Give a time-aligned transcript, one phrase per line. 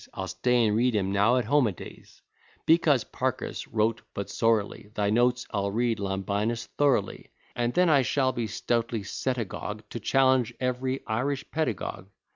[0.15, 2.23] I'll stay and read 'em now at home a days,
[2.65, 8.31] Because Parcus wrote but sorrily Thy notes, I'll read Lambinus thoroughly; And then I shall
[8.31, 12.09] be stoutly set a gog To challenge every Irish Pedagogue.